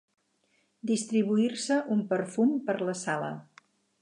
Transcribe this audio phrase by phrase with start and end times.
[0.91, 3.31] Distribuir-se un perfum per la sala.